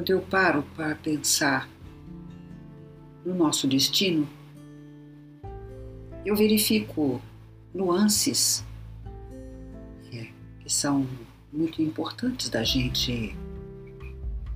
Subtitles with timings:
[0.00, 1.68] Quando eu paro para pensar
[3.22, 4.26] no nosso destino,
[6.24, 7.20] eu verifico
[7.74, 8.64] nuances
[10.10, 10.32] que
[10.72, 11.06] são
[11.52, 13.36] muito importantes da gente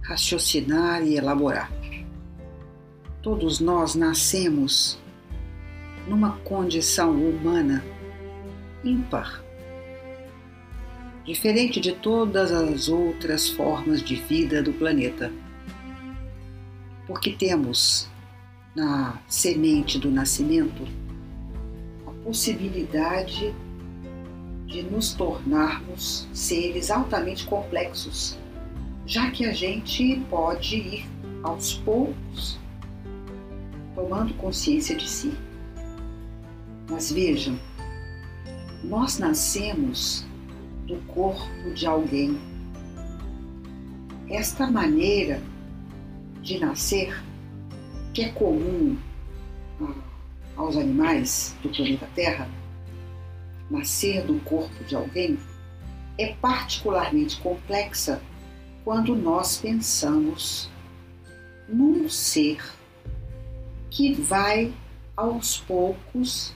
[0.00, 1.70] raciocinar e elaborar.
[3.20, 4.98] Todos nós nascemos
[6.08, 7.84] numa condição humana
[8.82, 9.44] ímpar
[11.24, 15.32] diferente de todas as outras formas de vida do planeta.
[17.06, 18.08] Porque temos
[18.74, 20.86] na semente do nascimento
[22.06, 23.54] a possibilidade
[24.66, 28.36] de nos tornarmos seres altamente complexos,
[29.06, 31.06] já que a gente pode ir
[31.42, 32.58] aos poucos
[33.94, 35.32] tomando consciência de si.
[36.90, 37.58] Mas vejam,
[38.82, 40.26] nós nascemos
[40.86, 42.38] do corpo de alguém.
[44.28, 45.40] Esta maneira
[46.42, 47.22] de nascer,
[48.12, 48.96] que é comum
[50.56, 52.48] aos animais do planeta Terra,
[53.70, 55.38] nascer do corpo de alguém,
[56.18, 58.22] é particularmente complexa
[58.84, 60.70] quando nós pensamos
[61.68, 62.62] num ser
[63.90, 64.72] que vai
[65.16, 66.52] aos poucos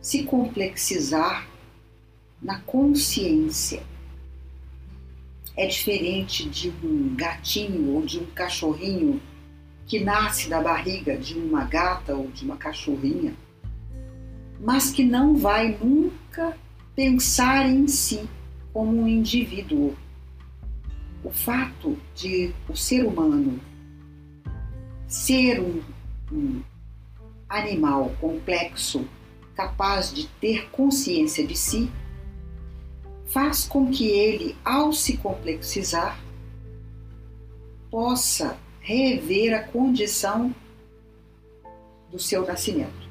[0.00, 1.46] se complexizar
[2.40, 3.82] na consciência.
[5.56, 9.20] É diferente de um gatinho ou de um cachorrinho
[9.86, 13.34] que nasce da barriga de uma gata ou de uma cachorrinha,
[14.60, 16.56] mas que não vai nunca
[16.94, 18.28] pensar em si
[18.72, 19.96] como um indivíduo.
[21.24, 23.58] O fato de o ser humano
[25.08, 25.82] ser um,
[26.30, 26.62] um
[27.48, 29.08] animal complexo,
[29.56, 31.90] capaz de ter consciência de si,
[33.28, 36.18] faz com que ele, ao se complexizar,
[37.90, 40.54] possa rever a condição
[42.10, 43.08] do seu nascimento,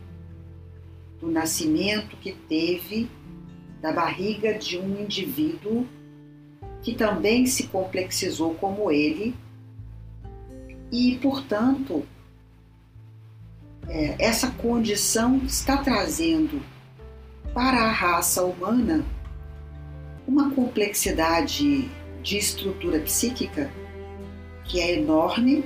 [1.19, 3.09] do nascimento que teve
[3.81, 5.87] da barriga de um indivíduo
[6.81, 9.35] que também se complexizou como ele
[10.91, 12.03] e, portanto,
[13.87, 16.61] é, essa condição está trazendo
[17.53, 19.16] para a raça humana uma
[20.57, 21.87] complexidade
[22.23, 23.71] de estrutura psíquica
[24.63, 25.63] que é enorme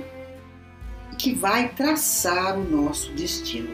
[1.10, 3.70] e que vai traçar o nosso destino.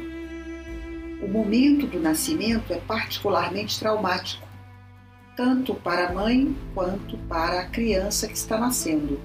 [1.20, 4.46] O momento do nascimento é particularmente traumático,
[5.36, 9.20] tanto para a mãe quanto para a criança que está nascendo.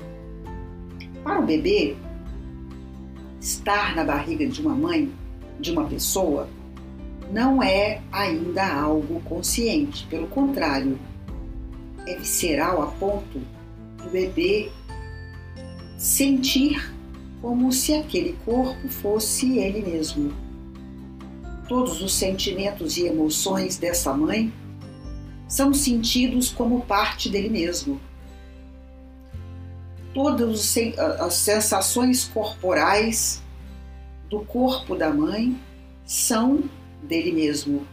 [1.24, 1.96] Para o bebê,
[3.40, 5.14] estar na barriga de uma mãe,
[5.60, 6.50] de uma pessoa,
[7.32, 10.98] não é ainda algo consciente, pelo contrário,
[12.06, 13.40] é visceral a ponto
[13.98, 14.70] do bebê
[15.98, 16.94] sentir
[17.42, 20.34] como se aquele corpo fosse ele mesmo.
[21.68, 24.54] Todos os sentimentos e emoções dessa mãe
[25.48, 28.00] são sentidos como parte dele mesmo.
[30.14, 30.76] Todas
[31.20, 33.42] as sensações corporais
[34.30, 35.58] do corpo da mãe
[36.06, 36.64] são
[37.02, 37.86] dele mesmo.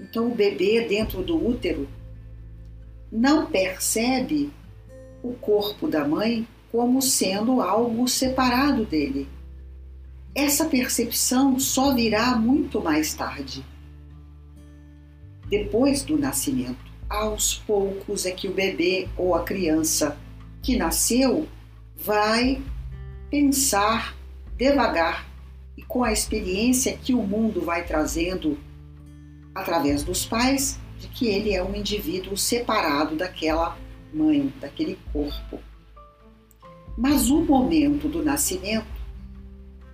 [0.00, 1.88] Então, o bebê dentro do útero
[3.10, 4.50] não percebe
[5.22, 9.28] o corpo da mãe como sendo algo separado dele.
[10.34, 13.64] Essa percepção só virá muito mais tarde.
[15.48, 20.16] Depois do nascimento, aos poucos é que o bebê ou a criança
[20.62, 21.48] que nasceu
[21.96, 22.62] vai
[23.30, 24.14] pensar
[24.56, 25.26] devagar
[25.76, 28.58] e com a experiência que o mundo vai trazendo
[29.54, 33.78] através dos pais, de que ele é um indivíduo separado daquela
[34.12, 35.60] mãe, daquele corpo.
[36.96, 38.98] Mas o momento do nascimento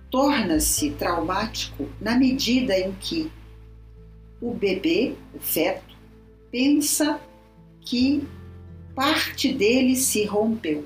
[0.09, 3.31] torna-se traumático na medida em que
[4.41, 5.95] o bebê, o feto,
[6.51, 7.19] pensa
[7.81, 8.27] que
[8.95, 10.85] parte dele se rompeu.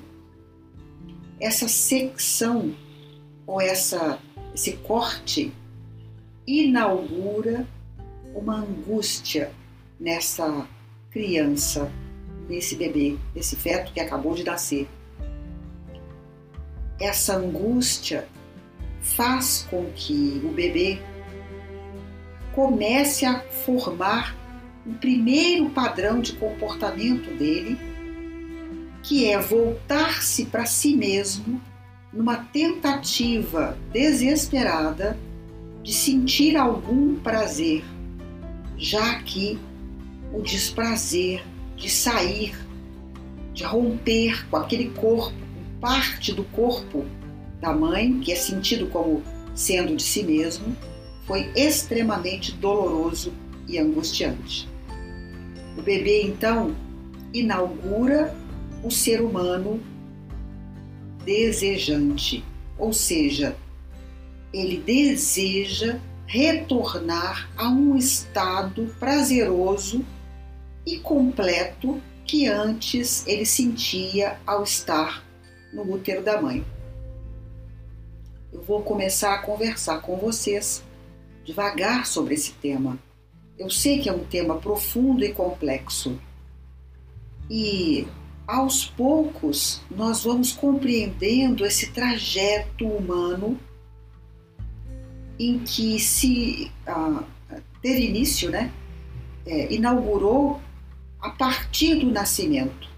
[1.38, 2.74] Essa secção
[3.46, 4.18] ou essa,
[4.54, 5.52] esse corte
[6.46, 7.66] inaugura
[8.34, 9.52] uma angústia
[10.00, 10.66] nessa
[11.10, 11.92] criança,
[12.48, 14.88] nesse bebê, nesse feto que acabou de nascer.
[16.98, 18.26] Essa angústia
[19.02, 20.98] faz com que o bebê
[22.52, 24.36] comece a formar
[24.86, 27.78] um primeiro padrão de comportamento dele,
[29.02, 31.60] que é voltar-se para si mesmo
[32.12, 35.16] numa tentativa desesperada
[35.82, 37.84] de sentir algum prazer,
[38.76, 39.58] já que
[40.32, 41.42] o desprazer
[41.76, 42.54] de sair,
[43.52, 45.40] de romper com aquele corpo
[45.80, 47.06] parte do corpo
[47.60, 49.22] da mãe, que é sentido como
[49.54, 50.76] sendo de si mesmo,
[51.26, 53.32] foi extremamente doloroso
[53.66, 54.68] e angustiante.
[55.76, 56.74] O bebê então
[57.32, 58.34] inaugura
[58.82, 59.80] o ser humano
[61.24, 62.44] desejante,
[62.78, 63.56] ou seja,
[64.52, 70.04] ele deseja retornar a um estado prazeroso
[70.86, 75.24] e completo que antes ele sentia ao estar
[75.72, 76.64] no útero da mãe.
[78.52, 80.82] Eu vou começar a conversar com vocês
[81.44, 82.98] devagar sobre esse tema.
[83.58, 86.18] Eu sei que é um tema profundo e complexo.
[87.48, 88.06] E
[88.46, 93.58] aos poucos nós vamos compreendendo esse trajeto humano
[95.38, 97.22] em que se ah,
[97.80, 98.72] teve início, né?
[99.46, 100.60] É, inaugurou
[101.20, 102.88] a partir do nascimento.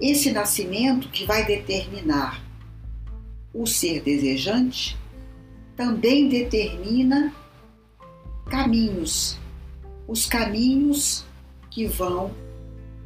[0.00, 2.42] Esse nascimento que vai determinar
[3.52, 4.96] o ser desejante
[5.76, 7.32] também determina
[8.46, 9.38] caminhos,
[10.06, 11.24] os caminhos
[11.70, 12.34] que vão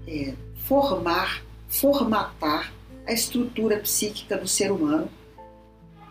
[0.06, 0.34] é,
[0.64, 2.72] formar, formatar
[3.06, 5.10] a estrutura psíquica do ser humano,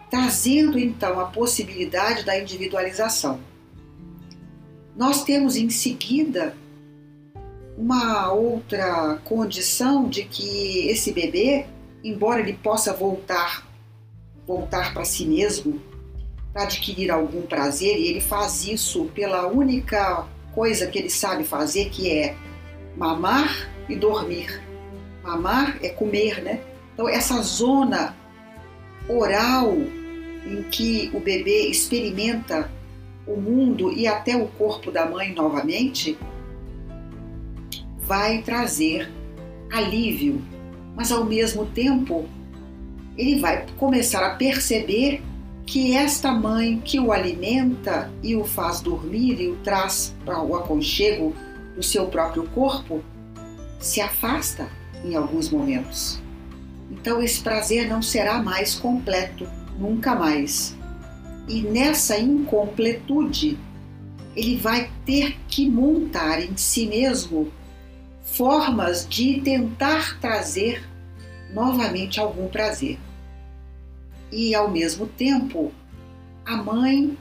[0.10, 3.40] trazendo então a possibilidade da individualização.
[4.96, 6.56] Nós temos em seguida
[7.78, 11.68] uma outra condição de que esse bebê,
[12.04, 13.68] embora ele possa voltar
[14.48, 15.82] voltar para si mesmo
[16.54, 20.26] para adquirir algum prazer e ele faz isso pela única
[20.56, 22.36] coisa que ele sabe fazer, que é
[22.96, 24.64] mamar e dormir.
[25.22, 26.62] Mamar é comer, né?
[26.94, 28.16] Então essa zona
[29.08, 29.76] oral
[30.46, 32.72] em que o bebê experimenta
[33.28, 36.18] o mundo e até o corpo da mãe novamente,
[38.08, 39.12] vai trazer
[39.72, 40.42] alívio,
[40.96, 42.26] mas ao mesmo tempo
[43.18, 45.22] ele vai começar a perceber
[45.66, 50.56] que esta mãe que o alimenta e o faz dormir e o traz para o
[50.56, 51.36] aconchego
[51.76, 53.04] do seu próprio corpo
[53.80, 54.70] se afasta
[55.04, 56.22] em alguns momentos.
[56.90, 59.46] Então esse prazer não será mais completo,
[59.78, 60.78] nunca mais.
[61.50, 63.58] E nessa incompletude,
[64.36, 67.52] ele vai ter que montar em si mesmo
[68.28, 70.88] formas de tentar trazer
[71.54, 73.00] novamente algum prazer.
[74.32, 75.72] E ao mesmo tempo,
[76.46, 77.18] a mãe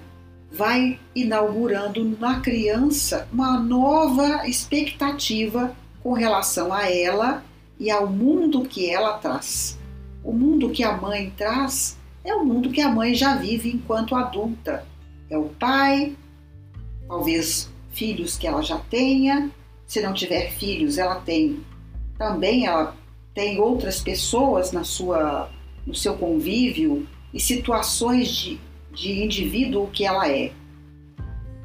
[0.50, 7.44] vai inaugurando na criança uma nova expectativa com relação a ela
[7.78, 9.78] e ao mundo que ela traz.
[10.24, 14.16] O mundo que a mãe traz é o mundo que a mãe já vive enquanto
[14.16, 14.84] adulta.
[15.30, 16.16] É o pai,
[17.06, 19.50] talvez filhos que ela já tenha.
[19.86, 21.64] Se não tiver filhos, ela tem
[22.18, 22.96] também ela
[23.34, 25.50] tem outras pessoas na sua
[25.86, 28.58] no seu convívio e situações de,
[28.92, 30.52] de indivíduo que ela é.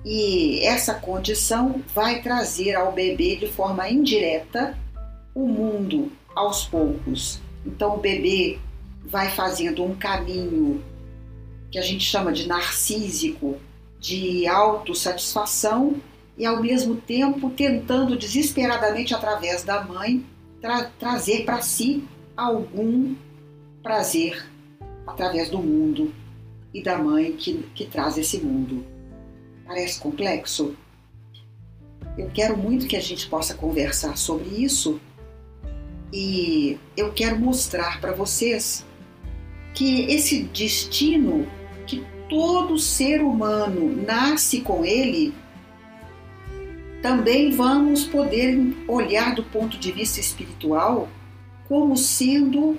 [0.03, 4.77] E essa condição vai trazer ao bebê de forma indireta
[5.33, 7.39] o mundo aos poucos.
[7.65, 8.59] Então o bebê
[9.05, 10.83] vai fazendo um caminho
[11.71, 13.57] que a gente chama de narcísico,
[13.99, 15.95] de autossatisfação
[16.41, 20.25] e ao mesmo tempo tentando desesperadamente através da mãe
[20.59, 22.03] tra trazer para si
[22.35, 23.15] algum
[23.83, 24.49] prazer
[25.05, 26.11] através do mundo
[26.73, 28.83] e da mãe que, que traz esse mundo.
[29.67, 30.75] Parece complexo?
[32.17, 34.99] Eu quero muito que a gente possa conversar sobre isso
[36.11, 38.83] e eu quero mostrar para vocês
[39.75, 41.47] que esse destino
[41.85, 45.35] que todo ser humano nasce com ele,
[47.01, 51.09] também vamos poder olhar do ponto de vista espiritual
[51.67, 52.77] como sendo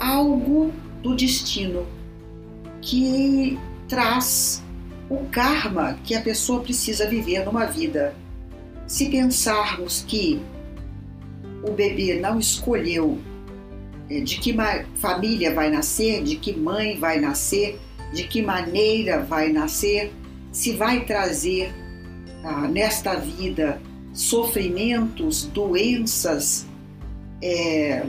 [0.00, 1.86] algo do destino
[2.80, 3.58] que
[3.88, 4.62] traz
[5.10, 8.14] o karma que a pessoa precisa viver numa vida.
[8.86, 10.40] Se pensarmos que
[11.62, 13.18] o bebê não escolheu
[14.08, 14.54] é, de que
[14.96, 17.78] família vai nascer, de que mãe vai nascer,
[18.12, 20.12] de que maneira vai nascer,
[20.50, 21.72] se vai trazer
[22.44, 23.80] ah, nesta vida
[24.12, 26.66] sofrimentos, doenças,
[27.42, 28.04] é,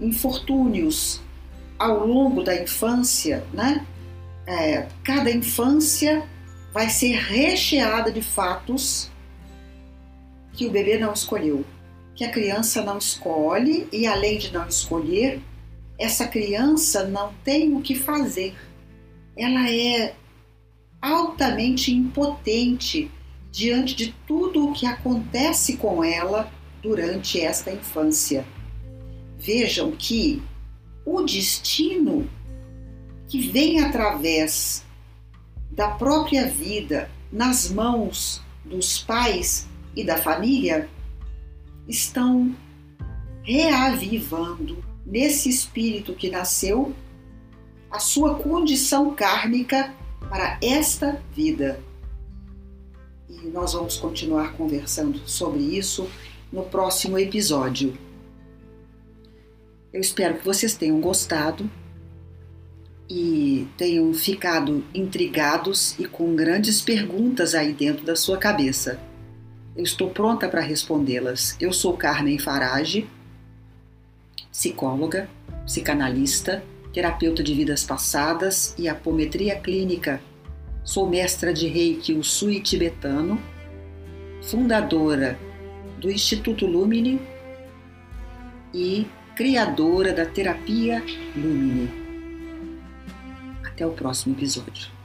[0.00, 1.20] infortúnios
[1.78, 3.86] ao longo da infância, né?
[4.46, 6.24] É, cada infância
[6.72, 9.10] vai ser recheada de fatos
[10.52, 11.64] que o bebê não escolheu,
[12.14, 15.40] que a criança não escolhe e além de não escolher,
[15.98, 18.54] essa criança não tem o que fazer.
[19.36, 20.14] Ela é
[21.00, 23.10] altamente impotente
[23.50, 26.50] diante de tudo o que acontece com ela
[26.82, 28.46] durante esta infância.
[29.38, 30.42] Vejam que
[31.04, 32.28] o destino
[33.28, 34.84] que vem através
[35.70, 40.88] da própria vida nas mãos dos pais e da família
[41.88, 42.54] estão
[43.42, 46.94] reavivando nesse espírito que nasceu
[47.90, 49.94] a sua condição kármica
[50.28, 51.80] para esta vida.
[53.46, 56.10] E nós vamos continuar conversando sobre isso
[56.52, 57.96] no próximo episódio.
[59.92, 61.70] Eu espero que vocês tenham gostado
[63.08, 68.98] e tenham ficado intrigados e com grandes perguntas aí dentro da sua cabeça.
[69.76, 71.56] Eu estou pronta para respondê-las.
[71.60, 73.08] Eu sou Carmen Farage,
[74.50, 75.30] psicóloga,
[75.64, 80.20] psicanalista, terapeuta de vidas passadas e apometria clínica.
[80.86, 83.42] Sou mestra de Reiki Usui tibetano,
[84.40, 85.36] fundadora
[85.98, 87.20] do Instituto Lumine
[88.72, 91.02] e criadora da terapia
[91.34, 91.90] Lumine.
[93.64, 94.95] Até o próximo episódio.